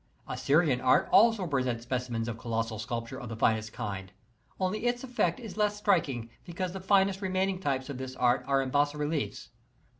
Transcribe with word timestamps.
* 0.17 0.27
Assyrian 0.35 0.81
art 0.81 1.07
also 1.11 1.45
presents 1.45 1.83
specimens 1.83 2.27
of 2.27 2.35
colossal 2.39 2.79
sculp 2.79 3.07
ture 3.07 3.19
of 3.19 3.29
the 3.29 3.35
finest 3.35 3.71
kind, 3.71 4.11
only 4.59 4.87
its 4.87 5.03
effect 5.03 5.39
is 5.39 5.57
less 5.57 5.77
striking 5.77 6.31
because 6.43 6.71
the 6.73 6.79
finest 6.81 7.21
remaining 7.21 7.59
types 7.59 7.87
of 7.87 7.99
this 7.99 8.15
art 8.15 8.43
are 8.47 8.63
in 8.63 8.71
bas 8.71 8.95
reliefs. 8.95 9.49